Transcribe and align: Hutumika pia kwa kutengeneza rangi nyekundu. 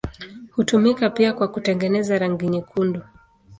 Hutumika 0.51 1.09
pia 1.09 1.33
kwa 1.33 1.47
kutengeneza 1.47 2.19
rangi 2.19 2.47
nyekundu. 2.47 3.01